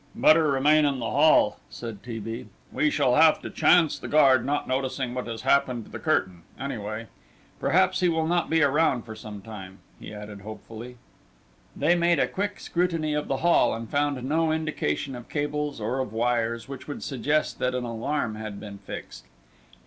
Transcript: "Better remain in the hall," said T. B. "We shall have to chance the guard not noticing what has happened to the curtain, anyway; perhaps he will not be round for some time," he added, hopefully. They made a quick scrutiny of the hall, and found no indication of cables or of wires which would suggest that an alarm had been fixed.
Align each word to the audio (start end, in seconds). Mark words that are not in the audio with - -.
"Better 0.15 0.47
remain 0.49 0.83
in 0.83 0.97
the 0.97 1.11
hall," 1.11 1.59
said 1.69 2.01
T. 2.01 2.17
B. 2.17 2.47
"We 2.71 2.89
shall 2.89 3.17
have 3.17 3.39
to 3.43 3.51
chance 3.51 3.99
the 3.99 4.07
guard 4.07 4.43
not 4.43 4.67
noticing 4.67 5.13
what 5.13 5.27
has 5.27 5.43
happened 5.43 5.85
to 5.85 5.91
the 5.91 5.99
curtain, 5.99 6.41
anyway; 6.59 7.05
perhaps 7.59 7.99
he 7.99 8.09
will 8.09 8.25
not 8.25 8.49
be 8.49 8.63
round 8.63 9.05
for 9.05 9.15
some 9.15 9.43
time," 9.43 9.77
he 9.99 10.11
added, 10.11 10.41
hopefully. 10.41 10.97
They 11.75 11.93
made 11.93 12.17
a 12.17 12.27
quick 12.27 12.59
scrutiny 12.59 13.13
of 13.13 13.27
the 13.27 13.37
hall, 13.45 13.75
and 13.75 13.91
found 13.91 14.23
no 14.23 14.51
indication 14.51 15.15
of 15.15 15.29
cables 15.29 15.79
or 15.79 15.99
of 15.99 16.11
wires 16.13 16.67
which 16.67 16.87
would 16.87 17.03
suggest 17.03 17.59
that 17.59 17.75
an 17.75 17.83
alarm 17.83 18.33
had 18.33 18.59
been 18.59 18.79
fixed. 18.79 19.25